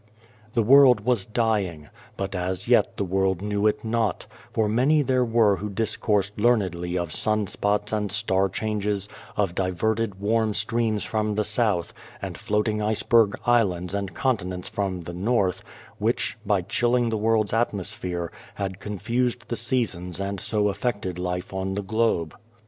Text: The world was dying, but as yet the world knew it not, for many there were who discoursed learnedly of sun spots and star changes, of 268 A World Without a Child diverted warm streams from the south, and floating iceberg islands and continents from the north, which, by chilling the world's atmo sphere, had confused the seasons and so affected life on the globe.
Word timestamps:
The 0.55 0.63
world 0.63 1.01
was 1.01 1.25
dying, 1.25 1.89
but 2.17 2.33
as 2.33 2.67
yet 2.67 2.97
the 2.97 3.03
world 3.03 3.43
knew 3.43 3.67
it 3.67 3.85
not, 3.85 4.25
for 4.51 4.67
many 4.67 5.03
there 5.03 5.23
were 5.23 5.57
who 5.57 5.69
discoursed 5.69 6.39
learnedly 6.39 6.97
of 6.97 7.11
sun 7.11 7.45
spots 7.45 7.93
and 7.93 8.11
star 8.11 8.49
changes, 8.49 9.07
of 9.37 9.53
268 9.53 9.53
A 9.53 9.53
World 9.53 9.53
Without 9.53 9.53
a 9.53 9.53
Child 9.53 9.77
diverted 9.77 10.19
warm 10.19 10.53
streams 10.95 11.03
from 11.03 11.35
the 11.35 11.43
south, 11.43 11.93
and 12.19 12.35
floating 12.35 12.81
iceberg 12.81 13.35
islands 13.45 13.93
and 13.93 14.15
continents 14.15 14.69
from 14.69 15.01
the 15.01 15.13
north, 15.13 15.61
which, 15.99 16.35
by 16.47 16.63
chilling 16.63 17.09
the 17.09 17.17
world's 17.17 17.51
atmo 17.51 17.85
sphere, 17.85 18.31
had 18.55 18.79
confused 18.79 19.49
the 19.49 19.55
seasons 19.55 20.19
and 20.19 20.39
so 20.39 20.69
affected 20.69 21.19
life 21.19 21.53
on 21.53 21.75
the 21.75 21.83
globe. 21.83 22.35